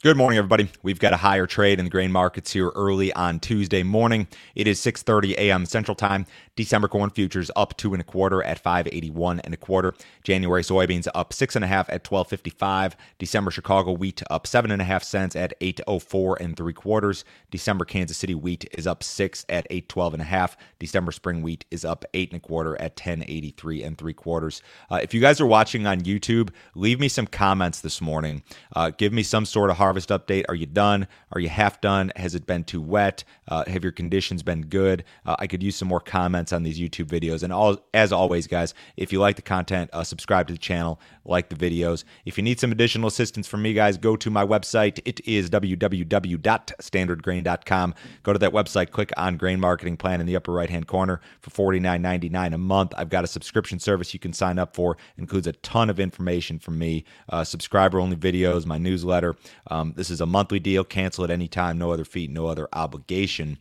[0.00, 0.68] Good morning, everybody.
[0.84, 4.28] We've got a higher trade in the grain markets here early on Tuesday morning.
[4.54, 5.66] It is 6:30 a.m.
[5.66, 6.24] Central Time.
[6.54, 9.94] December corn futures up two and a quarter at 581 and a quarter.
[10.24, 12.96] January soybeans up six and a half at 1255.
[13.18, 17.24] December Chicago wheat up seven and a half cents at 804 and three quarters.
[17.50, 20.56] December Kansas City wheat is up six at 812 and a half.
[20.78, 24.62] December spring wheat is up eight and a quarter at 1083 and three quarters.
[24.90, 28.42] Uh, if you guys are watching on YouTube, leave me some comments this morning.
[28.74, 30.44] Uh, give me some sort of harvest update.
[30.50, 31.08] Are you done?
[31.32, 32.12] Are you half done?
[32.14, 33.24] Has it been too wet?
[33.48, 35.02] Uh, have your conditions been good?
[35.24, 37.42] Uh, I could use some more comments on these YouTube videos.
[37.42, 41.00] And all, as always, guys, if you like the content, uh, subscribe to the channel,
[41.24, 42.04] like the videos.
[42.26, 45.00] If you need some additional assistance from me, guys, go to my website.
[45.06, 47.94] It is www.standardgrain.com.
[48.24, 51.22] Go to that website, click on Grain Marketing Plan in the upper right hand corner
[51.40, 52.92] for $49.99 a month.
[52.94, 55.98] I've got a subscription service you can sign up for, it includes a ton of
[55.98, 59.34] information from me, uh, subscriber only videos, my newsletter.
[59.70, 60.84] Um, this is a monthly deal.
[60.84, 63.58] Cancel at any time, no other fee, no other obligation.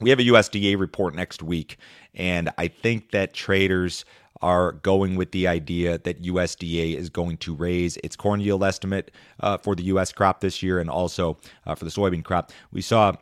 [0.00, 1.76] We have a USDA report next week,
[2.14, 4.04] and I think that traders
[4.42, 9.10] are going with the idea that USDA is going to raise its corn yield estimate
[9.40, 10.12] uh, for the U.S.
[10.12, 12.50] crop this year and also uh, for the soybean crop.
[12.72, 13.12] We saw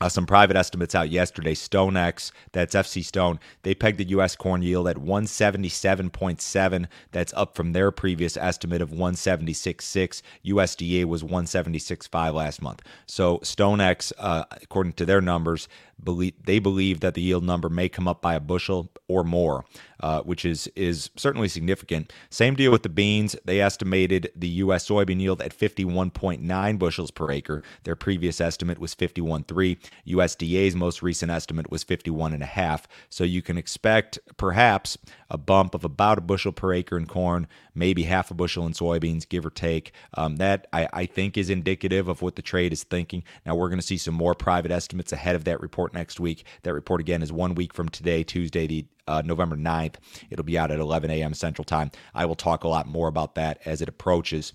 [0.00, 1.54] uh, some private estimates out yesterday.
[1.54, 4.36] StoneX, that's FC Stone, they pegged the U.S.
[4.36, 6.86] corn yield at 177.7.
[7.12, 10.22] That's up from their previous estimate of 176.6.
[10.44, 12.82] USDA was 176.5 last month.
[13.06, 15.68] So StoneX, uh, according to their numbers,
[16.02, 19.64] believe they believe that the yield number may come up by a bushel or more,
[20.00, 22.12] uh, which is is certainly significant.
[22.30, 23.36] Same deal with the beans.
[23.44, 24.88] They estimated the U.S.
[24.88, 27.62] soybean yield at 51.9 bushels per acre.
[27.84, 29.78] Their previous estimate was 51.3.
[30.06, 32.84] USDA's most recent estimate was 51.5.
[33.08, 34.98] So you can expect perhaps
[35.30, 38.72] a bump of about a bushel per acre in corn, maybe half a bushel in
[38.72, 39.92] soybeans, give or take.
[40.14, 43.24] Um, that I, I think is indicative of what the trade is thinking.
[43.44, 46.44] Now we're going to see some more private estimates ahead of that report next week.
[46.62, 49.96] That report again is one week from today, Tuesday, the uh, November 9th.
[50.30, 51.34] It'll be out at 11 a.m.
[51.34, 51.90] Central Time.
[52.14, 54.52] I will talk a lot more about that as it approaches.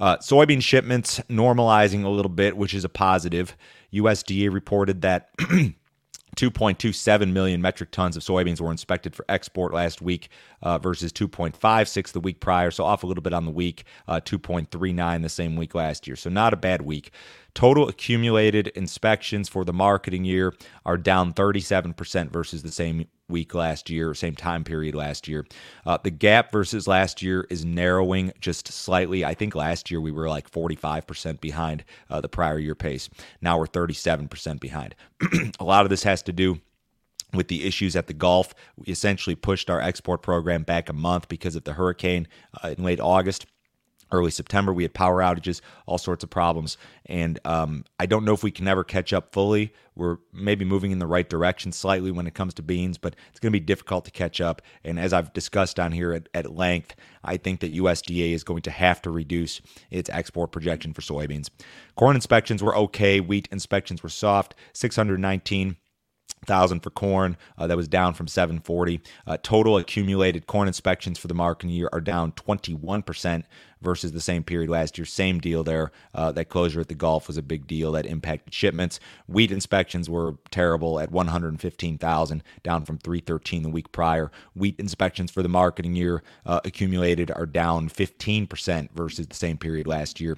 [0.00, 3.56] Uh, soybean shipments normalizing a little bit, which is a positive.
[3.92, 5.30] USDA reported that
[6.34, 10.28] 2.27 million metric tons of soybeans were inspected for export last week
[10.62, 12.70] uh, versus 2.56 the week prior.
[12.70, 16.16] So off a little bit on the week, uh, 2.39 the same week last year.
[16.16, 17.12] So not a bad week.
[17.54, 20.52] Total accumulated inspections for the marketing year
[20.84, 25.46] are down 37% versus the same week last year, same time period last year.
[25.86, 29.24] Uh, the gap versus last year is narrowing just slightly.
[29.24, 33.08] I think last year we were like 45% behind uh, the prior year pace.
[33.40, 34.94] Now we're 37% behind.
[35.60, 36.60] a lot of this has to do
[37.32, 38.54] with the issues at the Gulf.
[38.76, 42.28] We essentially pushed our export program back a month because of the hurricane
[42.62, 43.46] uh, in late August
[44.14, 44.72] early September.
[44.72, 46.76] We had power outages, all sorts of problems.
[47.06, 49.72] And um, I don't know if we can ever catch up fully.
[49.96, 53.38] We're maybe moving in the right direction slightly when it comes to beans, but it's
[53.38, 54.62] going to be difficult to catch up.
[54.82, 58.62] And as I've discussed on here at, at length, I think that USDA is going
[58.62, 59.60] to have to reduce
[59.90, 61.48] its export projection for soybeans.
[61.96, 65.76] Corn inspections were okay, wheat inspections were soft, 619
[66.44, 67.36] thousand for corn.
[67.58, 69.00] Uh, that was down from 740.
[69.26, 73.44] Uh, total accumulated corn inspections for the marketing year are down 21%
[73.84, 75.04] versus the same period last year.
[75.04, 75.92] Same deal there.
[76.14, 78.98] Uh, that closure at the Gulf was a big deal that impacted shipments.
[79.28, 84.32] Wheat inspections were terrible at 115,000, down from 313 the week prior.
[84.54, 89.86] Wheat inspections for the marketing year uh, accumulated are down 15% versus the same period
[89.86, 90.36] last year.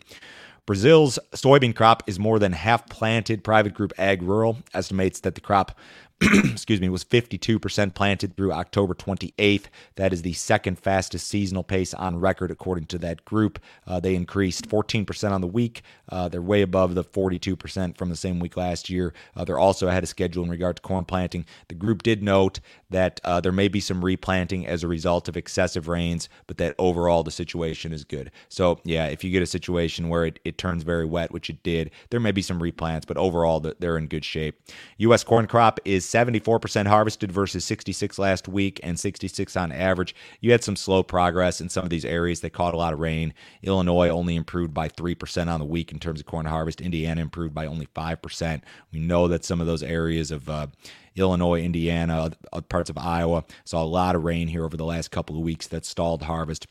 [0.67, 3.45] Brazil's soybean crop is more than half planted.
[3.45, 5.79] Private Group AgRural estimates that the crop
[6.23, 9.65] excuse me, was 52% planted through October 28th.
[9.97, 13.59] That is the second fastest seasonal pace on record, according to that group.
[13.87, 15.83] Uh, they increased 14% on the week.
[16.09, 19.13] Uh, they're way above the 42% from the same week last year.
[19.37, 21.45] Uh, they're also ahead of schedule in regard to corn planting.
[21.69, 25.37] The group did note that uh, there may be some replanting as a result of
[25.37, 28.31] excessive rains, but that overall the situation is good.
[28.49, 31.63] So, yeah, if you get a situation where it, it turns very wet, which it
[31.63, 34.59] did, there may be some replants, but overall they're in good shape.
[34.99, 35.23] U.S.
[35.23, 40.15] corn crop is 74% harvested versus 66 last week and 66 on average.
[40.41, 42.99] You had some slow progress in some of these areas that caught a lot of
[42.99, 43.35] rain.
[43.63, 46.81] Illinois only improved by 3% on the week in terms of corn harvest.
[46.81, 48.63] Indiana improved by only 5%.
[48.93, 50.69] We know that some of those areas of uh,
[51.17, 52.31] Illinois, Indiana,
[52.69, 55.67] parts of Iowa saw a lot of rain here over the last couple of weeks
[55.69, 56.67] that stalled harvest.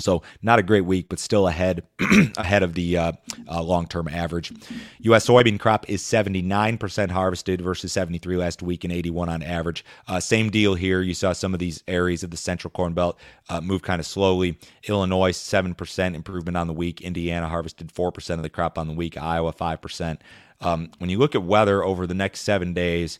[0.00, 1.82] So not a great week, but still ahead
[2.36, 3.12] ahead of the uh,
[3.48, 4.52] uh, long term average.
[5.00, 5.26] U.S.
[5.26, 9.84] soybean crop is 79% harvested versus 73 last week and 81 on average.
[10.06, 11.00] Uh, same deal here.
[11.00, 13.18] You saw some of these areas of the Central Corn Belt
[13.48, 14.56] uh, move kind of slowly.
[14.88, 17.00] Illinois 7% improvement on the week.
[17.00, 19.18] Indiana harvested 4% of the crop on the week.
[19.18, 20.18] Iowa 5%.
[20.60, 23.18] Um, when you look at weather over the next seven days.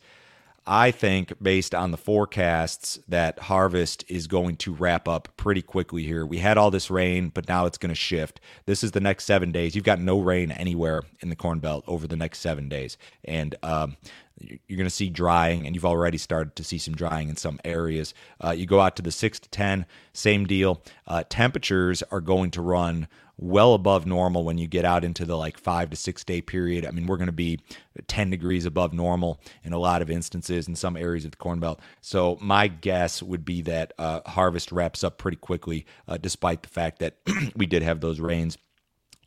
[0.70, 6.02] I think, based on the forecasts, that harvest is going to wrap up pretty quickly
[6.02, 6.26] here.
[6.26, 8.38] We had all this rain, but now it's going to shift.
[8.66, 9.74] This is the next seven days.
[9.74, 12.98] You've got no rain anywhere in the Corn Belt over the next seven days.
[13.24, 13.96] And, um,
[14.40, 17.58] you're going to see drying, and you've already started to see some drying in some
[17.64, 18.14] areas.
[18.44, 20.82] Uh, you go out to the six to 10, same deal.
[21.06, 25.36] Uh, temperatures are going to run well above normal when you get out into the
[25.36, 26.84] like five to six day period.
[26.84, 27.60] I mean, we're going to be
[28.08, 31.60] 10 degrees above normal in a lot of instances in some areas of the Corn
[31.60, 31.80] Belt.
[32.00, 36.68] So, my guess would be that uh, harvest wraps up pretty quickly, uh, despite the
[36.68, 37.16] fact that
[37.56, 38.58] we did have those rains.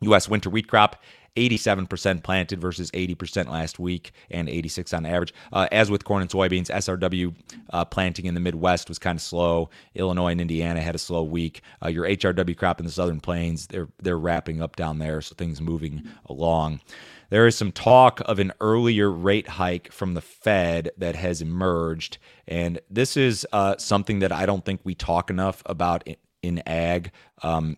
[0.02, 0.28] U.S.
[0.28, 1.02] winter wheat crop
[1.36, 5.34] 87% planted versus 80% last week and 86 on average.
[5.54, 7.34] Uh, as with corn and soybeans, SRW
[7.70, 9.70] uh, planting in the Midwest was kind of slow.
[9.96, 11.62] Illinois and Indiana had a slow week.
[11.84, 15.36] Uh, your HRW crop in the Southern Plains, they're they're wrapping up down there, so
[15.36, 16.82] things moving along.
[17.30, 22.18] There is some talk of an earlier rate hike from the Fed that has emerged,
[22.46, 26.64] and this is uh, something that I don't think we talk enough about in, in
[26.68, 27.12] ag.
[27.42, 27.78] Um,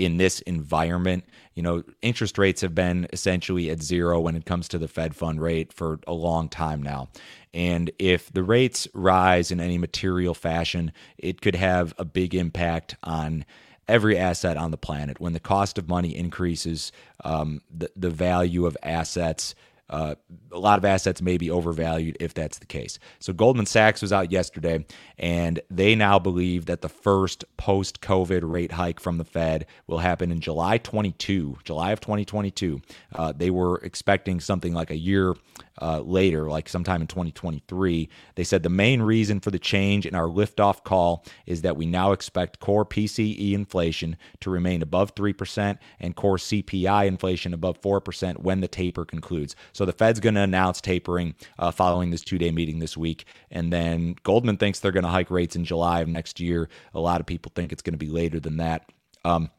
[0.00, 1.24] in this environment.
[1.54, 5.14] You know, interest rates have been essentially at zero when it comes to the Fed
[5.14, 7.08] fund rate for a long time now.
[7.52, 12.96] And if the rates rise in any material fashion, it could have a big impact
[13.02, 13.44] on
[13.86, 15.20] every asset on the planet.
[15.20, 16.92] When the cost of money increases,
[17.24, 19.54] um, the, the value of assets
[19.90, 20.14] uh,
[20.52, 22.98] a lot of assets may be overvalued if that's the case.
[23.18, 24.86] So Goldman Sachs was out yesterday,
[25.18, 30.30] and they now believe that the first post-COVID rate hike from the Fed will happen
[30.30, 32.80] in July 22, July of 2022.
[33.14, 35.34] Uh, they were expecting something like a year
[35.82, 38.08] uh, later, like sometime in 2023.
[38.34, 41.86] They said the main reason for the change in our liftoff call is that we
[41.86, 48.38] now expect core PCE inflation to remain above 3% and core CPI inflation above 4%
[48.38, 49.56] when the taper concludes.
[49.72, 53.24] So the Fed's going to announce tapering uh, following this two day meeting this week.
[53.50, 56.68] And then Goldman thinks they're going to hike rates in July of next year.
[56.94, 58.90] A lot of people think it's going to be later than that.
[59.24, 59.50] Um,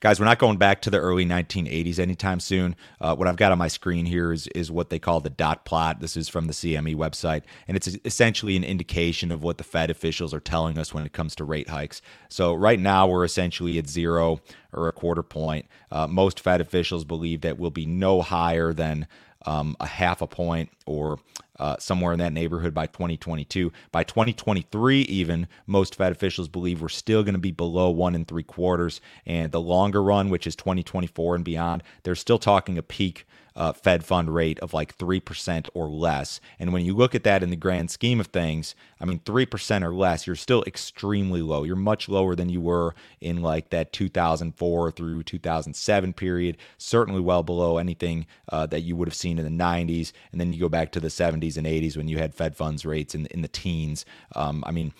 [0.00, 2.76] Guys, we're not going back to the early 1980s anytime soon.
[3.00, 5.64] Uh, what I've got on my screen here is, is what they call the dot
[5.64, 6.00] plot.
[6.00, 9.90] This is from the CME website, and it's essentially an indication of what the Fed
[9.90, 12.02] officials are telling us when it comes to rate hikes.
[12.28, 14.40] So, right now, we're essentially at zero
[14.72, 15.66] or a quarter point.
[15.90, 19.06] Uh, most Fed officials believe that we'll be no higher than
[19.46, 21.18] um, a half a point or
[21.60, 23.70] uh, somewhere in that neighborhood by 2022.
[23.92, 28.26] By 2023, even most Fed officials believe we're still going to be below one and
[28.26, 29.02] three quarters.
[29.26, 33.72] And the longer run, which is 2024 and beyond, they're still talking a peak uh,
[33.72, 36.40] Fed fund rate of like 3% or less.
[36.58, 39.82] And when you look at that in the grand scheme of things, I mean, 3%
[39.82, 41.64] or less, you're still extremely low.
[41.64, 47.42] You're much lower than you were in like that 2004 through 2007 period, certainly well
[47.42, 50.12] below anything uh, that you would have seen in the 90s.
[50.32, 52.84] And then you go back to the 70s and 80s when you had Fed funds
[52.84, 54.04] rates in, in the teens.
[54.34, 54.92] Um, I mean,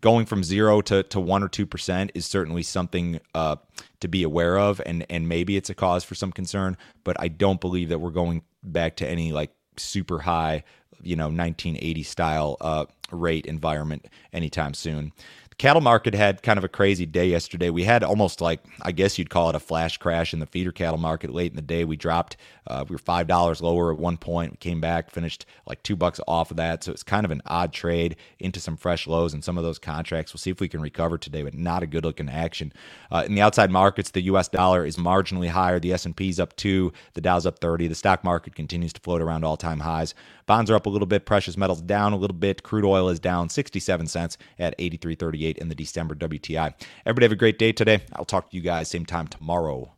[0.00, 3.56] going from zero to, to 1 or 2% is certainly something uh,
[4.00, 6.76] to be aware of, and and maybe it's a cause for some concern.
[7.04, 10.64] But I don't believe that we're going back to any like super high,
[11.02, 15.12] you know, 1980 style uh, rate environment anytime soon
[15.58, 17.70] cattle market had kind of a crazy day yesterday.
[17.70, 20.72] We had almost like I guess you'd call it a flash crash in the feeder
[20.72, 21.84] cattle market late in the day.
[21.84, 22.36] We dropped.
[22.66, 24.52] Uh, we were five dollars lower at one point.
[24.52, 26.82] We came back, finished like two bucks off of that.
[26.82, 29.78] So it's kind of an odd trade into some fresh lows in some of those
[29.78, 30.32] contracts.
[30.32, 32.72] We'll see if we can recover today, but not a good looking action.
[33.10, 34.48] Uh, in the outside markets, the U.S.
[34.48, 35.78] dollar is marginally higher.
[35.78, 36.92] The S and P's up two.
[37.12, 37.86] The Dow's up thirty.
[37.86, 40.14] The stock market continues to float around all time highs.
[40.46, 41.26] Bonds are up a little bit.
[41.26, 42.62] Precious metals down a little bit.
[42.62, 46.74] Crude oil is down sixty seven cents at eighty three thirty in the December WTI.
[47.06, 48.00] Everybody have a great day today.
[48.12, 49.93] I'll talk to you guys same time tomorrow.